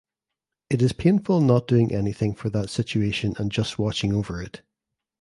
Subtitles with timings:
[0.71, 4.63] It is painful not doing anything for that situation and just watching over it.